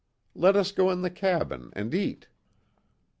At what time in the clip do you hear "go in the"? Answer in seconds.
0.71-1.11